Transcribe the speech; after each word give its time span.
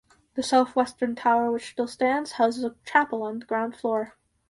The 0.33 0.41
south-western 0.41 1.13
tower 1.13 1.51
which 1.51 1.69
still 1.73 1.85
stands, 1.85 2.31
houses 2.31 2.63
a 2.63 2.75
chapel 2.87 3.21
on 3.21 3.37
the 3.37 3.45
ground 3.45 3.75
floor. 3.75 4.17